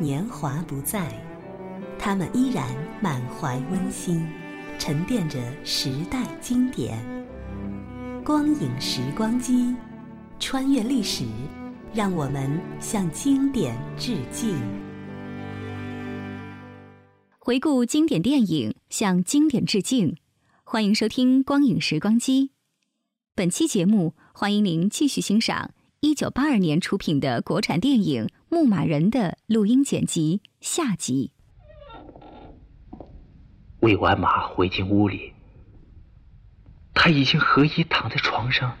[0.00, 1.12] 年华不再，
[1.98, 2.64] 他们依然
[3.02, 4.24] 满怀温馨，
[4.78, 6.96] 沉淀着时代经典。
[8.24, 9.74] 光影时光机，
[10.38, 11.24] 穿越历史，
[11.92, 14.56] 让我们向经典致敬。
[17.36, 20.16] 回顾经典电影，向经典致敬。
[20.62, 22.44] 欢迎收听《光影时光机》。
[23.34, 31.32] 本期节目，欢迎您继续欣赏一九八二年出品的国产电影《牧马人》的录音剪辑下集。
[33.80, 35.34] 喂完马回进屋里，
[36.94, 38.78] 他已经合衣躺在床上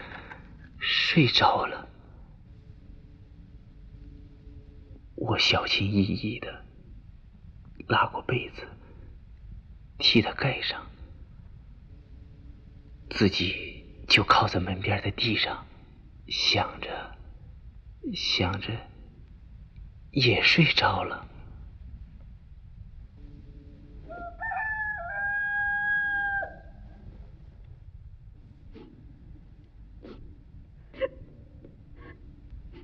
[0.78, 1.86] 睡着了。
[5.16, 6.64] 我小心翼翼的
[7.88, 8.62] 拉过被子，
[9.98, 10.86] 替他盖上，
[13.10, 15.66] 自己就靠在门边的地上，
[16.26, 17.16] 想着
[18.14, 18.68] 想着，
[20.10, 21.26] 也睡着了。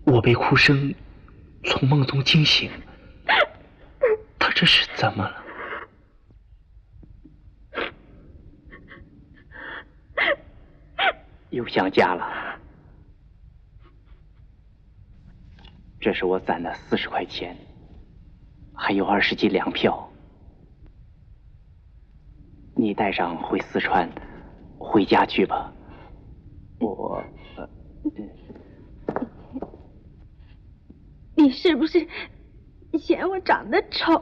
[0.05, 0.94] 我被哭声
[1.64, 2.70] 从梦中惊醒，
[4.38, 5.44] 他这是怎么了？
[11.50, 12.53] 又想家了。
[16.14, 17.56] 是我攒的四十块钱，
[18.74, 20.08] 还有二十斤粮票。
[22.76, 24.08] 你带上回四川，
[24.78, 25.72] 回家去吧。
[26.80, 27.22] 我，
[27.56, 27.69] 呃
[31.36, 32.08] 你是不是
[32.98, 34.19] 嫌我长得丑？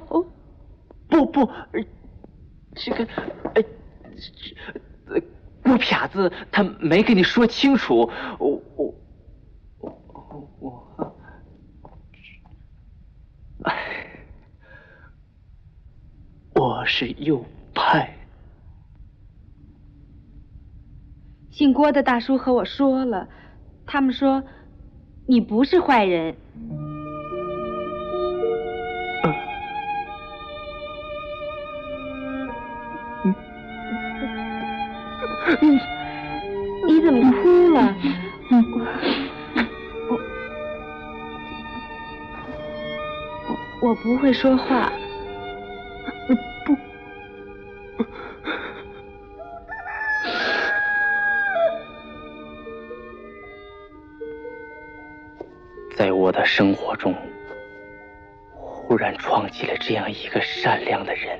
[1.09, 1.85] 不不，呃
[2.75, 3.05] 这个，
[3.55, 5.21] 呃，这呃
[5.63, 8.95] 郭撇子他没跟你说清楚，我我
[9.79, 9.91] 我
[10.59, 11.17] 我，
[13.65, 14.27] 哎，
[16.65, 18.15] 我是右派。
[21.51, 23.27] 姓郭的大叔和我说了，
[23.85, 24.45] 他们说
[25.27, 26.37] 你不是坏人。
[35.61, 35.69] 你
[36.87, 37.93] 你怎么哭了？
[40.09, 40.17] 我
[43.83, 44.93] 我我不会说话。
[59.43, 61.37] 忘记了这样一个善良的人。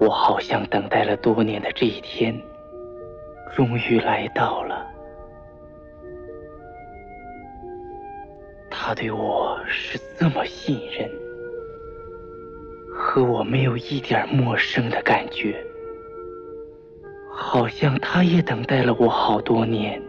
[0.00, 2.36] 我好像等待了多年的这一天，
[3.54, 4.84] 终于来到了。
[8.68, 11.08] 他对我是这么信任，
[12.92, 15.64] 和我没有一点陌生的感觉，
[17.32, 20.02] 好像他也等待了我好多年。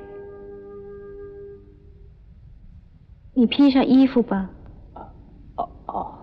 [3.35, 4.49] 你披上衣服吧。
[5.57, 6.15] 哦哦，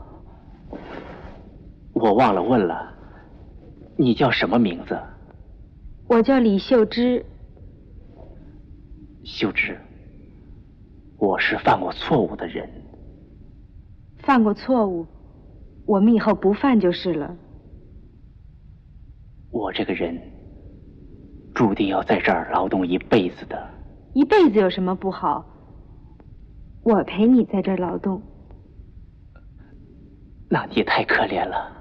[2.09, 2.91] 我忘了问了。
[3.99, 4.99] 你叫什么名字？
[6.07, 7.23] 我叫李秀芝。
[9.25, 9.79] 秀芝，
[11.19, 12.67] 我是犯过错误的人。
[14.17, 15.07] 犯过错误，
[15.85, 17.37] 我们以后不犯就是了。
[19.51, 20.19] 我这个人
[21.55, 23.69] 注定要在这儿劳动一辈子的。
[24.15, 25.45] 一辈子有什么不好？
[26.85, 28.23] 我陪你在这儿劳动。
[30.49, 31.77] 那你也太可怜了。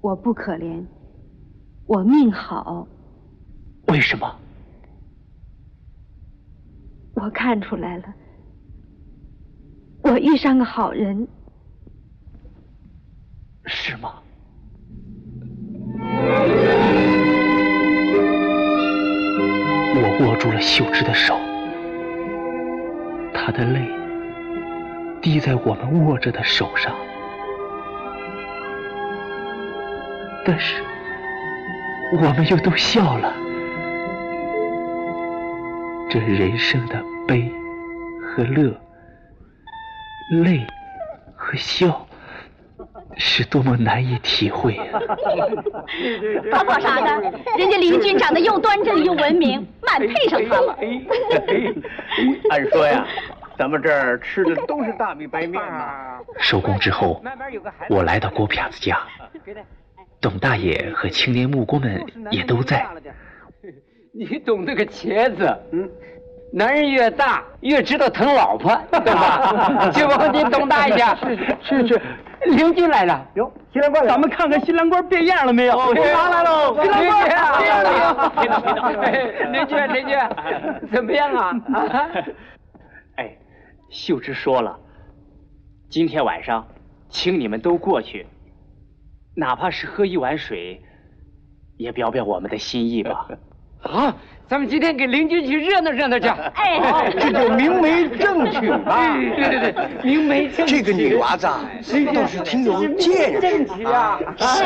[0.00, 0.84] 我不可怜，
[1.86, 2.86] 我命好。
[3.88, 4.34] 为什么？
[7.14, 8.04] 我看出来了，
[10.02, 11.28] 我遇上个好人。
[13.66, 14.14] 是吗？
[19.92, 21.36] 我握住了秀芝的手，
[23.34, 23.90] 她的泪
[25.20, 26.94] 滴在我们握着的手上。
[30.50, 30.82] 但是，
[32.12, 33.32] 我们又都笑了。
[36.10, 37.48] 这人生的悲
[38.20, 38.74] 和乐，
[40.42, 40.66] 泪
[41.36, 42.04] 和笑，
[43.16, 44.98] 是多么难以体会啊！
[46.50, 47.30] 跑跑啥的？
[47.56, 50.76] 人家林军长得又端正又文明，满配上他了。
[52.50, 53.06] 按说呀，
[53.56, 56.18] 咱们这儿吃的都是大米白面嘛。
[56.38, 57.22] 收工之后，
[57.88, 58.98] 我来到郭撇子家，
[60.20, 62.86] 董大爷和青年木工们也都在。
[64.12, 65.58] 你懂这个茄子？
[65.72, 65.88] 嗯。
[66.52, 69.88] 男人越大越知道疼老婆，对吧？
[69.92, 71.16] 去吧，你董大一点。
[71.16, 72.02] 是是是，
[72.46, 73.24] 邻居来了。
[73.36, 75.94] 哟，新郎官，咱们看看新郎官变样了没有？
[75.94, 76.76] 新郎来喽！
[76.82, 78.32] 新郎官变样了。
[79.52, 80.14] 邻居邻居，
[80.92, 81.52] 怎么样啊？
[83.14, 83.30] 哎，
[83.88, 84.76] 秀芝说了，
[85.88, 86.66] 今天晚上
[87.08, 88.26] 请你们都过去，
[89.34, 90.82] 哪怕是喝一碗水，
[91.76, 93.28] 也表表我们的心意吧。
[93.82, 94.16] 啊。
[94.48, 99.14] 咱们今天给邻居去热闹热闹去，哎，这就明媒正娶嘛。
[99.16, 100.82] 对对对，明媒正娶。
[100.82, 101.46] 这个女娃子
[102.12, 104.18] 倒是挺有见识啊。
[104.36, 104.64] 是。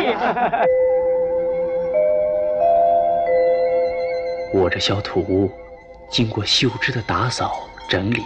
[4.59, 5.51] 我这小土屋，
[6.09, 7.53] 经过秀芝的打扫
[7.91, 8.23] 整理，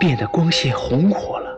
[0.00, 1.51] 变得光鲜红火了。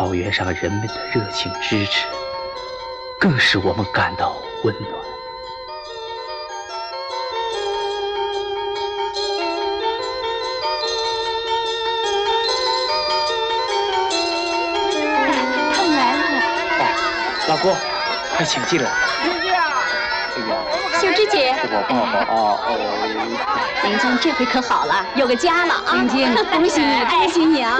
[0.00, 2.06] 草原上人们的热情支持，
[3.18, 4.90] 更使我们感到温暖。
[15.74, 16.18] 他们来了，
[17.48, 17.76] 老郭，
[18.34, 18.90] 快请进来。
[20.98, 21.92] 秀芝姐，哦哦
[22.30, 22.32] 哦
[22.62, 22.68] 哦，
[23.84, 25.92] 林军这回可好了，有个家了啊！
[25.94, 27.78] 林军， 恭喜你， 恭喜你啊！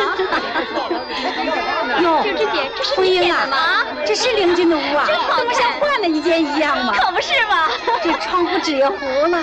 [3.05, 6.95] 哟，秀芝姐，这是红英啊，这是林军的屋啊，这不像换了一间一样吗？
[6.99, 7.69] 可不是嘛！
[8.03, 9.39] 这窗户纸也糊了，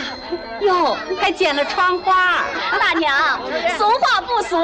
[0.61, 2.43] 哟，还剪了窗花。
[2.79, 3.39] 大娘，
[3.77, 4.57] 俗话不俗，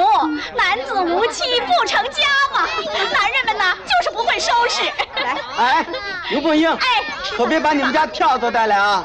[0.56, 2.66] 男子无妻不成家嘛。
[3.12, 4.82] 男人们呢，就是不会收拾。
[5.22, 5.86] 来，哎，
[6.30, 7.04] 刘凤英，哎，
[7.36, 9.04] 可别把你们家跳蚤带来啊！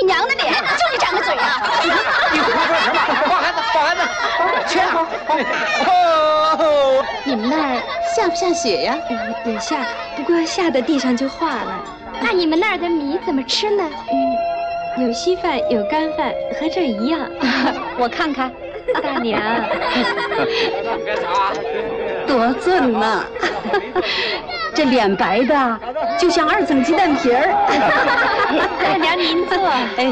[0.00, 0.60] 你娘的脸，就
[0.92, 1.62] 你长个嘴啊！
[2.32, 2.92] 你胡说什么？
[3.28, 4.00] 抱孩子，抱孩子，
[4.68, 4.78] 去。
[7.24, 7.80] 你们那儿
[8.14, 8.96] 下不下雪呀？
[9.44, 9.78] 也下，
[10.16, 11.82] 不过下的地上就化了。
[12.20, 13.84] 那你们那儿的米怎么吃呢？
[14.96, 17.20] 嗯，有稀饭，有干饭，和这一样。
[17.98, 18.50] 我看看，
[19.02, 19.40] 大娘
[22.26, 23.24] 多俊呐！
[24.78, 25.80] 这脸白的，
[26.16, 27.50] 就像二层鸡蛋皮儿。
[28.80, 29.58] 大娘您坐。
[29.96, 30.06] 哎，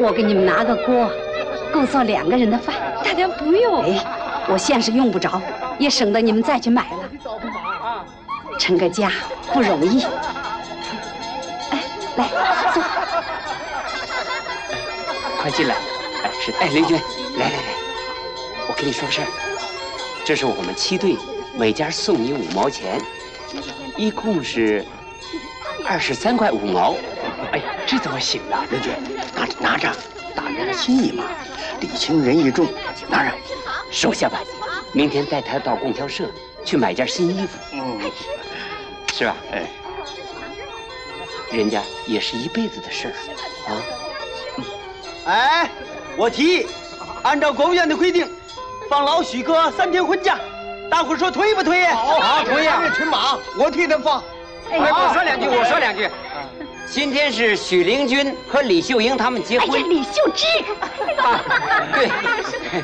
[0.00, 1.08] 我给你们拿个锅，
[1.72, 2.74] 够做两个人的饭。
[3.04, 3.84] 大娘不用。
[3.84, 4.04] 哎，
[4.48, 5.40] 我现是用不着，
[5.78, 8.04] 也省得你们再去买了。
[8.58, 9.12] 成个家
[9.52, 10.02] 不容易。
[11.70, 11.78] 哎，
[12.16, 12.26] 来
[12.74, 12.82] 坐。
[15.40, 15.76] 快进来。
[16.24, 16.52] 哎，是。
[16.58, 16.98] 哎，林军，
[17.38, 17.62] 来来来，
[18.66, 19.28] 我跟你说个事儿，
[20.24, 21.16] 这是我们七队。
[21.52, 23.00] 每家送你五毛钱，
[23.96, 24.84] 一共是
[25.86, 26.96] 二十三块五毛。
[27.52, 28.56] 哎呀，这怎么行呢？
[28.70, 28.92] 林军，
[29.34, 29.92] 拿着拿着，
[30.34, 31.24] 大人的心意嘛，
[31.80, 32.66] 礼轻人意重，
[33.08, 33.36] 拿着，
[33.90, 34.40] 收下吧。
[34.92, 36.30] 明天带他到供销社
[36.64, 38.00] 去买件新衣服，嗯，
[39.12, 39.36] 是吧？
[39.52, 39.66] 哎，
[41.50, 43.14] 人家也是一辈子的事儿
[43.68, 43.82] 啊。
[45.26, 45.70] 哎，
[46.16, 46.66] 我提议，
[47.22, 48.28] 按照国务院的规定，
[48.88, 50.38] 放老许哥三天婚假。
[50.90, 51.84] 大伙说同意不同意？
[51.84, 52.66] 好，同意。
[52.96, 54.22] 群马，我替他放。
[54.70, 56.08] 哎，我说两句，我说两句。
[56.86, 59.70] 今天是许灵均和李秀英他们结婚。
[59.70, 60.46] 哎呀，李秀芝。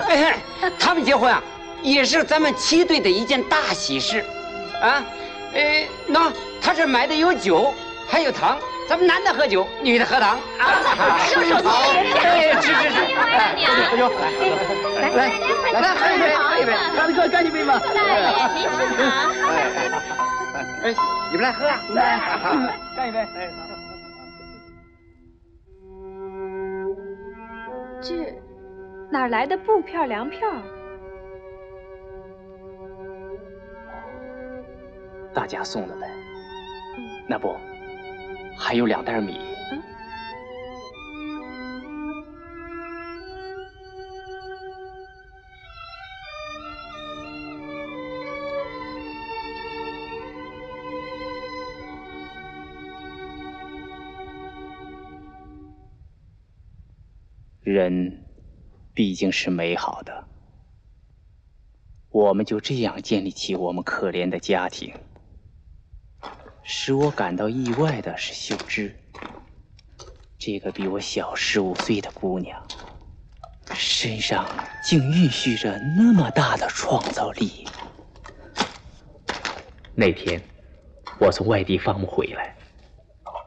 [0.06, 1.42] 对， 他们结婚啊，
[1.82, 4.24] 也是咱们七队的一件大喜事。
[4.80, 5.04] 啊，
[5.52, 6.32] 呃，那，
[6.62, 7.74] 他这买的有酒，
[8.06, 8.56] 还有糖。
[8.88, 10.38] 咱们男的喝酒，女的喝糖。
[10.58, 10.64] 啊，
[10.96, 11.18] 好，
[12.22, 12.96] 对，吃吃吃。
[13.90, 14.08] 喝酒，
[15.00, 15.28] 来来
[15.72, 17.78] 来来，喝一杯，喝一杯，大哥干一杯吧。
[17.78, 18.00] 大爷
[18.56, 18.78] 您好。
[20.82, 20.94] 哎，
[21.32, 22.00] 你们来喝，来，
[22.96, 23.26] 干一杯。
[28.00, 28.40] 这
[29.10, 30.48] 哪来的布票、粮票？
[35.34, 36.08] 大家送的呗。
[37.28, 37.56] 那不。
[38.58, 39.38] 还有两袋米。
[57.62, 58.24] 人
[58.94, 60.24] 毕竟是美好的，
[62.10, 64.94] 我们就这样建立起我们可怜的家庭。
[66.68, 68.92] 使我感到意外的是，秀芝，
[70.36, 72.60] 这个比我小十五岁的姑娘，
[73.72, 74.44] 身上
[74.82, 77.68] 竟蕴蓄着那么大的创造力。
[79.94, 80.42] 那天，
[81.20, 82.56] 我从外地放牧回来，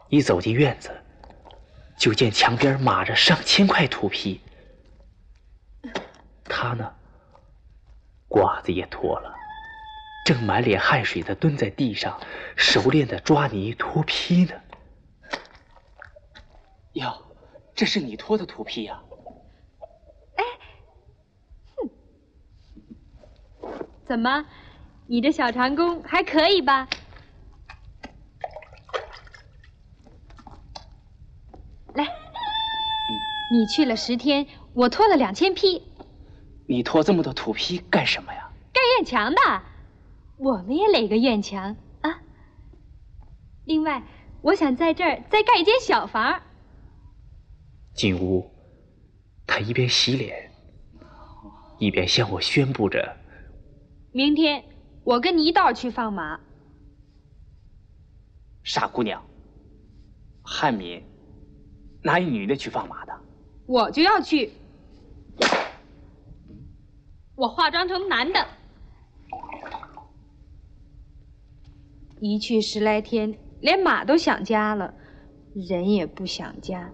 [0.07, 0.89] 一走进院子，
[1.97, 4.39] 就见墙边码着上千块土坯。
[6.45, 6.89] 他呢，
[8.29, 9.35] 褂子也脱了，
[10.29, 12.21] 正满脸汗水的蹲在地上，
[12.55, 14.51] 熟练的抓泥脱坯呢。
[16.93, 17.25] 哟，
[17.73, 19.01] 这是你脱的土坯呀？
[20.35, 20.43] 哎，
[21.77, 21.89] 哼，
[24.05, 24.45] 怎么，
[25.07, 26.87] 你这小长工还可以吧？
[31.95, 32.05] 来，
[33.51, 34.45] 你去了十天，
[34.75, 35.91] 我脱了两千匹。
[36.67, 38.47] 你拖这么多土坯干什么呀？
[38.71, 39.41] 盖院墙的，
[40.39, 42.21] 我们也垒个院墙啊。
[43.65, 44.01] 另外，
[44.41, 46.41] 我想在这儿再盖一间小房。
[47.93, 48.49] 进屋，
[49.45, 50.49] 他一边洗脸，
[51.77, 53.17] 一边向我宣布着
[54.13, 54.63] ：“明天
[55.03, 56.39] 我跟你一道去放马。”
[58.63, 59.21] 傻姑娘，
[60.41, 61.03] 汉民
[62.01, 63.13] 哪有女的去放马的？
[63.65, 64.53] 我就要去，
[67.35, 68.47] 我化妆成男的，
[72.19, 74.93] 一去十来天，连马都想家了，
[75.53, 76.91] 人也不想家。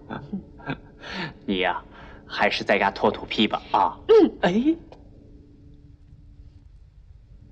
[1.46, 1.82] 你呀，
[2.26, 3.98] 还是在家拖土坯吧啊！
[4.08, 4.76] 嗯，哎，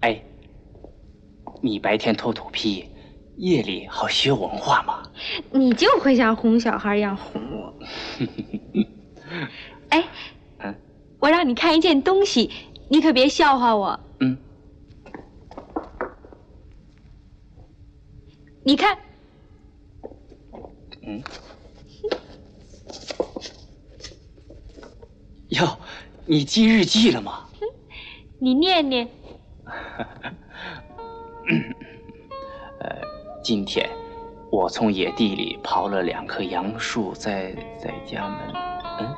[0.01, 0.23] 哎，
[1.63, 2.89] 你白天拖土坯，
[3.37, 5.03] 夜里好学文化嘛？
[5.53, 7.75] 你就会像哄小孩一样哄我。
[9.91, 10.05] 哎，
[10.59, 10.75] 嗯，
[11.21, 12.51] 我让你看一件东西，
[12.89, 13.99] 你可别笑话我。
[14.21, 14.37] 嗯，
[18.65, 18.99] 你看。
[21.03, 21.23] 嗯。
[25.51, 25.79] 哟，
[26.25, 27.47] 你记日记了吗？
[28.41, 29.07] 你念念。
[32.81, 32.97] 呃，
[33.43, 33.89] 今天
[34.51, 38.39] 我从野地里刨了两棵杨树，在在家门，
[39.01, 39.15] 嗯，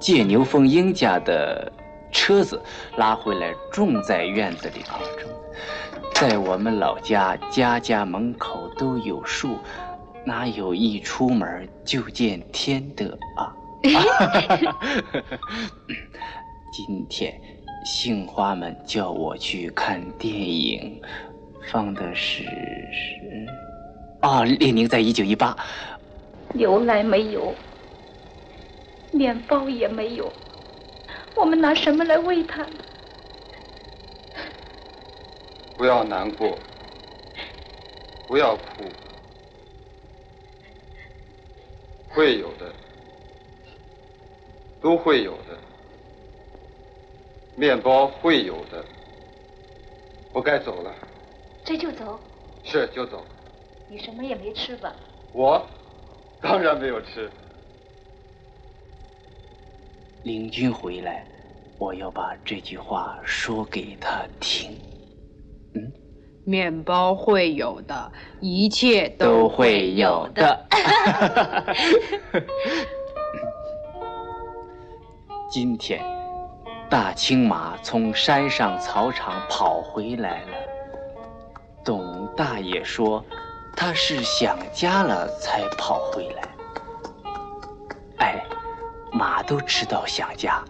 [0.00, 1.70] 借牛凤英家的
[2.10, 2.60] 车子
[2.96, 4.98] 拉回来，种在院子里头。
[6.14, 9.58] 在我们老家，家家门口都有树，
[10.24, 13.52] 哪有一出门就见天的啊？
[16.72, 17.34] 今天
[17.84, 21.02] 杏花们叫我去看电影，
[21.72, 23.48] 放的是是
[24.20, 25.56] 啊，列宁在一九一八。
[26.52, 27.52] 牛奶没有，
[29.10, 30.32] 面包也没有，
[31.34, 32.64] 我们拿什么来喂它？
[35.76, 36.58] 不要难过，
[38.26, 38.84] 不要哭，
[42.10, 42.72] 会有的。
[44.80, 45.58] 都会有的，
[47.56, 48.84] 面包会有的。
[50.30, 50.94] 我该走了。
[51.64, 52.20] 这就走？
[52.62, 53.24] 是，就走。
[53.88, 54.94] 你什么也没吃吧？
[55.32, 55.66] 我，
[56.42, 57.30] 当然没有吃。
[60.24, 61.26] 领军回来，
[61.78, 64.78] 我要把这句话说给他听。
[65.74, 65.92] 嗯，
[66.44, 70.66] 面包会有的，一切都会有的。
[75.50, 76.02] 今天，
[76.88, 80.48] 大青马从山上草场跑回来了。
[81.84, 83.24] 董大爷说，
[83.76, 86.42] 他是想家了才跑回来。
[88.18, 88.44] 哎，
[89.12, 90.64] 马都知道想家，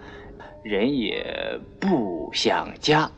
[0.62, 3.10] 人也不想家。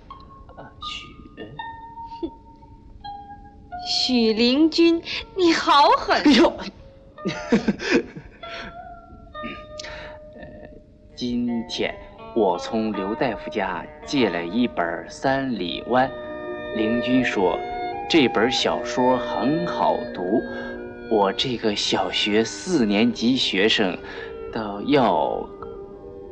[3.87, 5.01] 许灵君，
[5.37, 6.21] 你好狠！
[6.25, 6.53] 哎呦！
[11.15, 11.95] 今天
[12.35, 16.11] 我从刘大夫家借了一本《三里湾》，
[16.75, 17.57] 灵君说
[18.11, 20.43] 这本小说很好读，
[21.09, 23.97] 我这个小学四年级学生
[24.53, 25.49] 倒要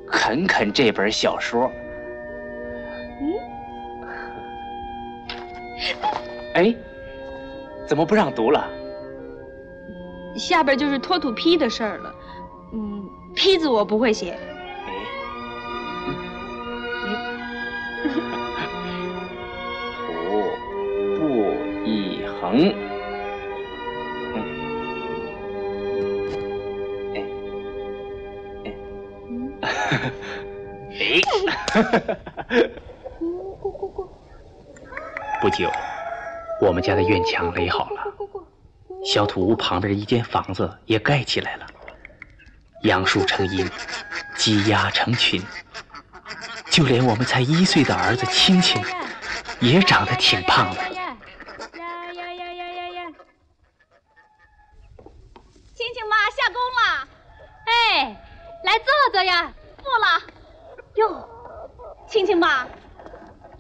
[0.09, 1.71] 啃啃这本小说。
[3.21, 3.33] 嗯？
[6.55, 6.75] 哎，
[7.87, 8.69] 怎么不让读了？
[10.37, 12.15] 下边就是脱土坯的事儿了。
[12.73, 14.37] 嗯，坯字我不会写。
[22.47, 22.73] 嗯，
[27.15, 27.17] 哎，
[28.65, 28.67] 哎，
[30.93, 31.21] 哎，
[35.41, 35.71] 不久，
[36.65, 38.03] 我们家的院墙垒好了，
[39.05, 41.67] 小土屋旁边的一间房子也盖起来了。
[42.85, 43.71] 杨树成荫，
[44.35, 45.43] 鸡鸭成群，
[46.71, 48.83] 就连我们才一岁的儿子青青，
[49.61, 50.81] 也长得挺胖的。
[50.91, 51.15] 呀
[52.15, 53.13] 呀呀呀呀呀！
[55.75, 57.07] 青青妈下工了，
[57.67, 58.17] 哎，
[58.65, 59.53] 来坐坐呀。
[59.77, 60.23] 不了。
[60.95, 61.29] 哟，
[62.09, 62.67] 青青妈，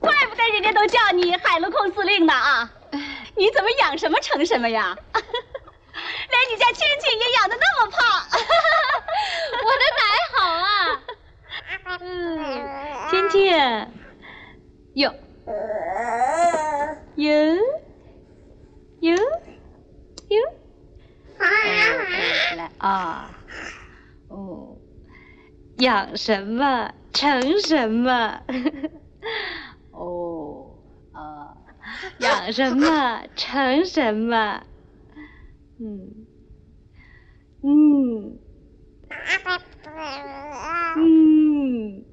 [0.00, 2.70] 怪不得人家都叫你海陆空司令呢啊！
[3.37, 4.08] 你怎么养什
[4.68, 4.97] 么成什么呀？
[5.12, 7.99] 连你家青青也养的那么胖。
[9.64, 10.02] 我的奶
[10.33, 10.66] 好啊。
[12.00, 13.47] 嗯，青青，
[14.94, 15.14] 哟，
[17.16, 17.26] 哟，
[19.00, 19.16] 哟，
[20.28, 20.37] 哟，
[22.56, 23.30] 来啊，
[24.28, 24.76] 哦，
[25.78, 28.40] 养什么成什么，
[29.92, 30.71] 哦，
[31.12, 31.54] 啊，
[32.18, 34.62] 养什么成什么，
[35.80, 36.25] 嗯，
[37.64, 38.38] 嗯。
[40.96, 42.04] 嗯，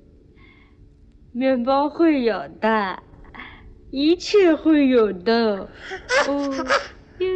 [1.31, 3.03] 面包会有的，
[3.91, 5.69] 一切会有的。
[6.27, 6.49] 哦，
[7.19, 7.27] 哟。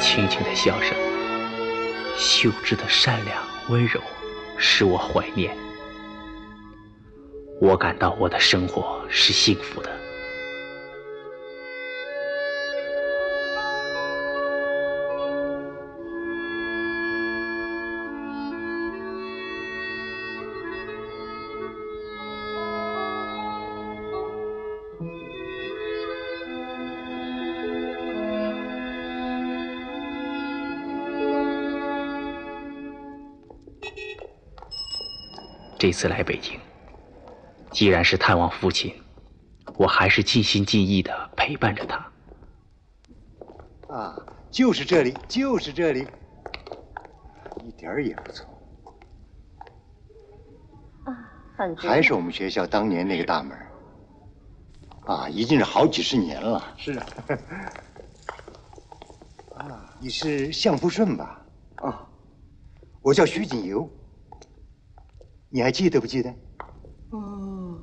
[0.00, 0.96] 轻轻的笑声，
[2.16, 4.00] 秀芝的善良温柔，
[4.56, 5.56] 使我怀念。
[7.60, 10.01] 我感到我的生活是幸福的。
[35.82, 36.60] 这次来北京。
[37.72, 38.94] 既然是探望父亲，
[39.74, 41.96] 我还是尽心尽意的陪伴着他。
[43.92, 44.16] 啊，
[44.48, 46.06] 就是这里，就是这里，
[47.64, 48.46] 一点儿也不错。
[51.02, 51.10] 啊，
[51.56, 53.58] 很还是我们学校当年那个大门。
[55.06, 56.64] 啊，已经是好几十年了。
[56.76, 57.06] 是啊。
[59.58, 61.44] 啊，你是向福顺吧？
[61.78, 62.06] 啊，
[63.02, 63.90] 我叫徐锦游。
[65.54, 66.30] 你还记得不记得？
[67.10, 67.76] 哦，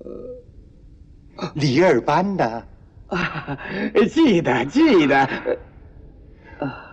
[0.00, 2.66] 呃，李二班的，
[3.06, 3.58] 啊
[4.10, 5.26] 记得记得。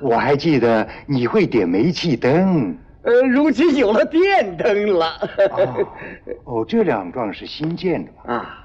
[0.02, 2.78] 我还记得你会点煤气灯。
[3.02, 5.30] 呃，如今有了电灯了。
[6.46, 8.34] 哦，这两幢是新建的吧？
[8.34, 8.64] 啊，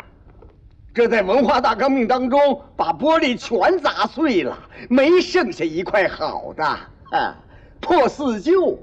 [0.95, 4.57] 这在文化大革命当中把玻璃全砸碎了，
[4.89, 6.65] 没剩下一块好的。
[6.65, 7.37] 啊，
[7.81, 8.79] 破四旧，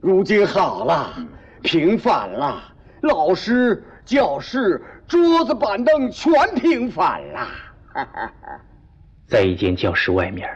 [0.00, 1.14] 如今好了。
[1.60, 2.62] 平反了，
[3.02, 7.48] 老师、教室、桌子、板凳全平反了。
[9.26, 10.48] 在一间教室外面，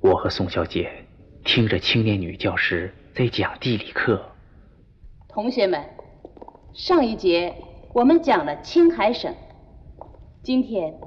[0.00, 0.90] 我和宋小姐
[1.44, 4.20] 听着青年女教师在讲地理课。
[5.28, 5.84] 同学们，
[6.72, 7.54] 上一节
[7.92, 9.34] 我们讲了青海省，
[10.42, 10.98] 今天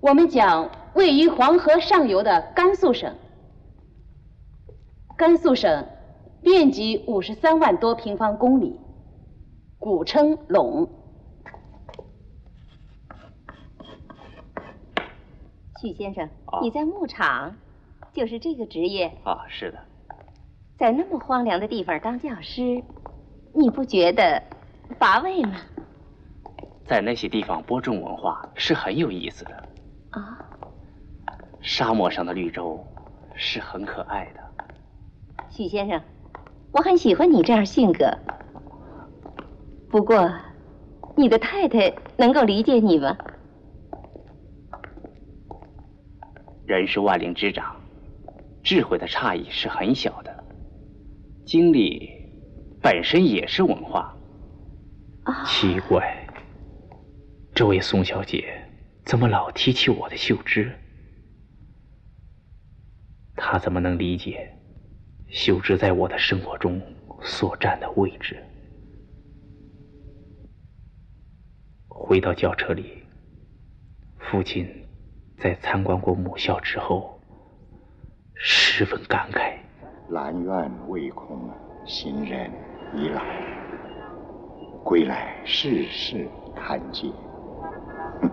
[0.00, 3.14] 我们讲位于黄河上游的甘肃省。
[5.16, 5.86] 甘肃省。
[6.42, 8.78] 面积五十三万多平方公里，
[9.78, 10.86] 古称陇。
[15.80, 16.28] 许先生，
[16.60, 17.56] 你在牧场，
[18.12, 19.46] 就是这个职业啊？
[19.48, 19.78] 是的。
[20.76, 22.84] 在那么荒凉的地方当教师，
[23.54, 24.42] 你不觉得
[24.98, 25.56] 乏味吗？
[26.84, 29.68] 在那些地方播种文化是很有意思的。
[30.10, 30.38] 啊。
[31.62, 32.78] 沙漠上的绿洲
[33.34, 34.63] 是很可爱的。
[35.56, 36.02] 许先生。
[36.72, 38.10] 我很喜欢你这样性格，
[39.88, 40.28] 不过，
[41.16, 43.16] 你的太太能够理解你吗？
[46.66, 47.76] 人是万灵之长，
[48.64, 50.44] 智慧的差异是很小的，
[51.46, 52.10] 经历
[52.82, 54.12] 本身也是文化。
[55.46, 56.26] 奇怪，
[57.54, 58.44] 这位宋小姐
[59.04, 60.72] 怎么老提起我的秀芝？
[63.36, 64.50] 她怎么能理解？
[65.34, 66.80] 秀芝在我的生活中
[67.20, 68.40] 所占的位置。
[71.88, 73.02] 回到轿车里，
[74.16, 74.64] 父亲
[75.36, 77.18] 在参观过母校之后，
[78.34, 79.54] 十分感慨
[80.10, 81.50] ：“兰苑未空，
[81.84, 82.48] 行人
[82.94, 83.20] 已老，
[84.84, 87.12] 归来世事堪嗟。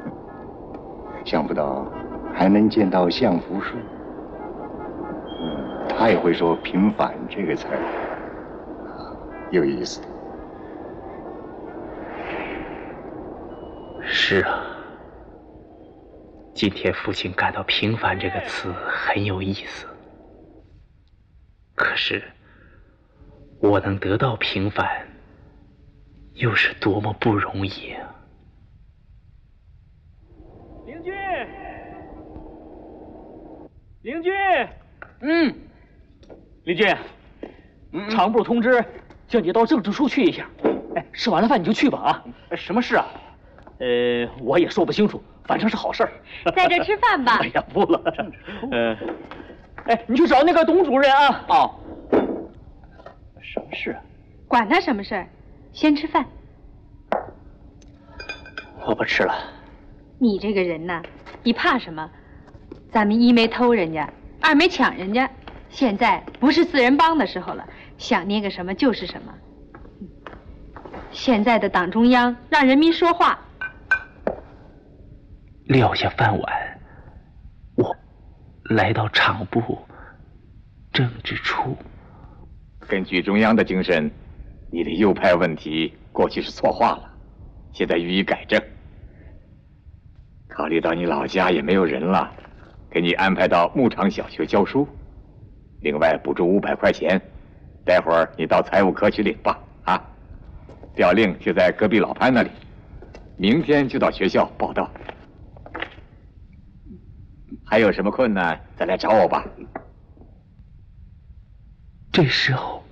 [1.25, 1.91] 想不到
[2.31, 3.83] 还能见到相福顺。”
[6.01, 7.77] 他也会说“平凡”这个词儿，
[9.51, 10.01] 有意思。
[14.01, 14.63] 是啊，
[16.55, 19.85] 今天父亲感到“平凡”这个词很有意思。
[21.75, 22.23] 可是，
[23.59, 25.07] 我能得到平凡，
[26.33, 28.15] 又是多么不容易啊！
[30.87, 31.11] 邻居，
[34.01, 34.31] 邻居，
[35.19, 35.55] 嗯，
[36.63, 36.85] 邻居，
[38.09, 38.83] 厂部通知
[39.27, 40.47] 叫你到政治处去一下。
[40.95, 42.23] 哎，吃完了饭你就去吧啊！
[42.55, 43.05] 什么事啊？
[43.79, 46.11] 呃，我也说不清楚，反正是好事儿。
[46.55, 47.39] 在这吃饭吧。
[47.43, 48.01] 哎呀，不了。
[48.71, 48.97] 呃，
[49.85, 51.45] 哎，你去找那个董主任啊。
[51.49, 51.75] 哦。
[53.41, 54.01] 什么事啊？
[54.47, 55.27] 管他什么事儿，
[55.73, 56.25] 先吃饭。
[58.85, 59.33] 我不吃了。
[60.19, 61.01] 你这个人呐，
[61.41, 62.09] 你怕什么？
[62.91, 64.07] 咱们一没偷人家，
[64.41, 65.29] 二没抢人家，
[65.71, 67.65] 现在不是四人帮的时候了，
[67.97, 69.33] 想捏个什么就是什么。
[71.11, 73.39] 现在的党中央让人民说话。
[75.65, 76.79] 撂下饭碗，
[77.75, 77.95] 我
[78.63, 79.79] 来到厂部
[80.91, 81.77] 政治处。
[82.87, 84.11] 根据中央的精神，
[84.71, 87.09] 你的右派问题过去是错话了，
[87.71, 88.61] 现在予以改正。
[90.49, 92.29] 考虑到你老家也没有人了，
[92.89, 94.85] 给你安排到牧场小学教书，
[95.81, 97.21] 另外补助五百块钱，
[97.85, 99.59] 待会儿你到财务科去领吧。
[99.83, 100.01] 啊，
[100.95, 102.51] 调令就在隔壁老潘那里，
[103.35, 104.89] 明天就到学校报道。
[107.65, 109.45] 还有什么困难，再来找我吧。
[112.11, 112.83] 这时候，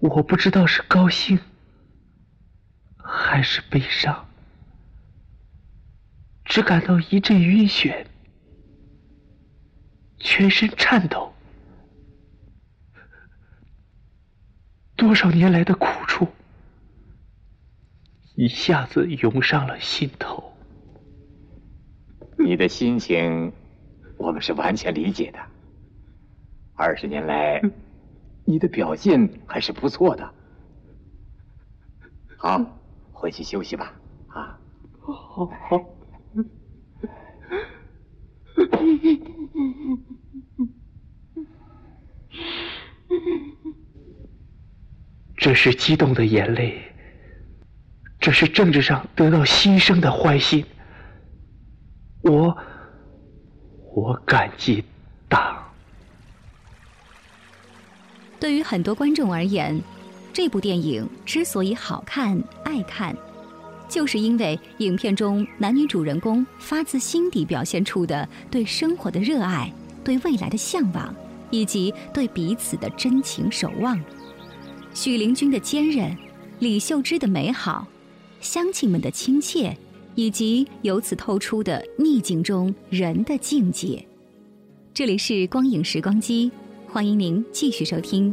[0.00, 1.38] 我不知道是高兴
[2.96, 4.26] 还是悲伤，
[6.44, 8.04] 只感到一阵晕眩，
[10.24, 11.30] 全身颤抖，
[14.96, 16.26] 多少年来的苦楚
[18.34, 20.50] 一下子涌上了心头。
[22.38, 23.52] 你的心情，
[24.16, 25.38] 我们是完全理解的。
[26.74, 27.60] 二十年来，
[28.46, 30.34] 你的表现还是不错的。
[32.38, 32.64] 好，
[33.12, 33.92] 回去休息吧。
[34.28, 34.58] 啊，
[35.00, 35.93] 好好。
[45.44, 46.80] 这是激动的眼泪，
[48.18, 50.64] 这是政治上得到新生的欢欣。
[52.22, 52.56] 我，
[53.94, 54.82] 我感激
[55.28, 55.62] 党。
[58.40, 59.78] 对于很多观众而言，
[60.32, 63.14] 这部电影之所以好看、爱看，
[63.86, 69.70] 就是因为影片中男女主人公发自心底表现出的对生活的热爱、
[70.02, 71.14] 对未来的向往，
[71.50, 74.02] 以及对彼此的真情守望。
[74.94, 76.16] 许灵均的坚韧，
[76.60, 77.86] 李秀芝的美好，
[78.40, 79.76] 乡亲们的亲切。
[80.16, 84.06] 以及由此透出的逆境中人的境界。
[84.92, 86.52] 这里是光影时光机，
[86.86, 88.32] 欢迎您继续收听。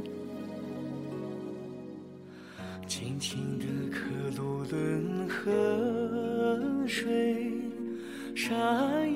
[2.87, 4.01] 轻轻的克
[4.37, 7.51] 鲁伦河水
[8.35, 8.53] 闪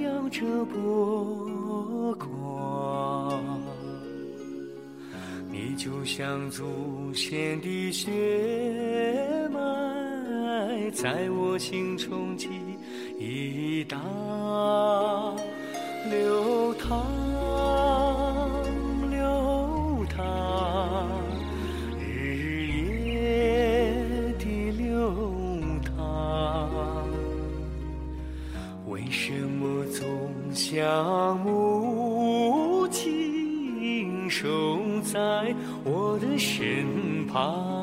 [0.01, 1.47] 耀着波
[5.85, 8.09] 就像祖先的血
[9.53, 9.59] 脉。
[10.89, 12.49] 在我心中记
[13.19, 13.95] 忆大
[16.09, 17.05] 流淌，
[19.11, 21.07] 流淌，
[21.99, 25.13] 日夜的流
[25.83, 26.67] 淌。
[28.87, 30.03] 为什么总
[30.51, 31.37] 像
[36.37, 37.74] 身旁？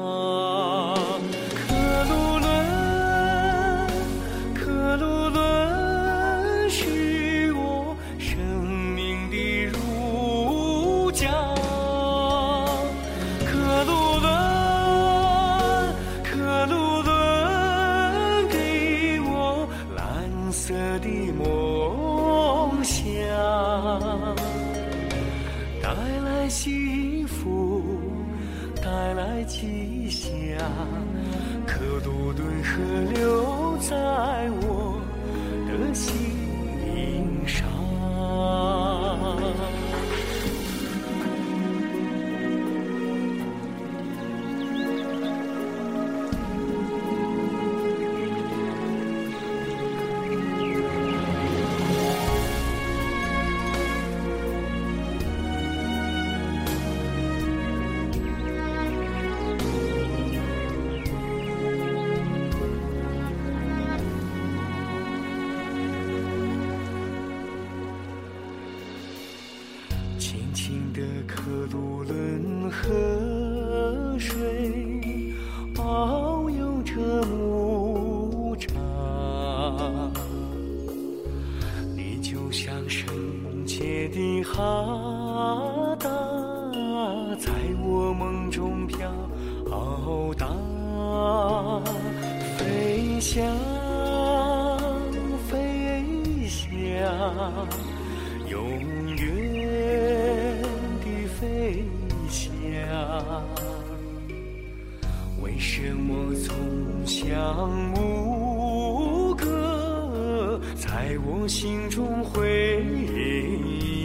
[111.48, 112.82] 心中回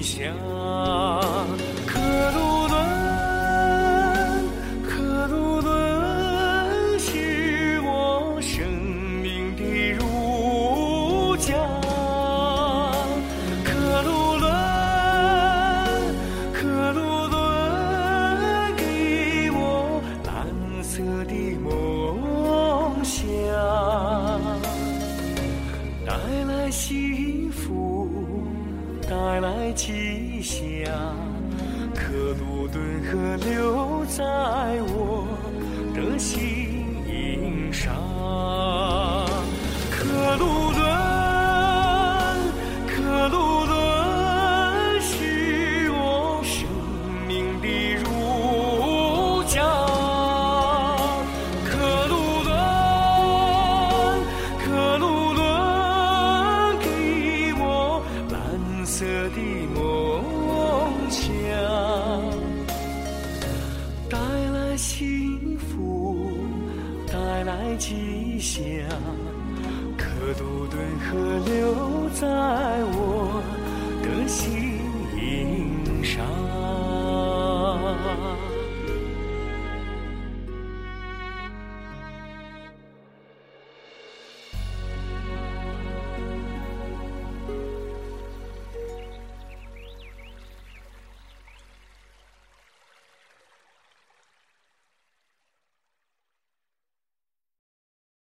[0.02, 0.34] 响？